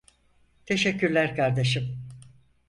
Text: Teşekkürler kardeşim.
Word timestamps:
Teşekkürler 0.65 1.35
kardeşim. 1.35 1.97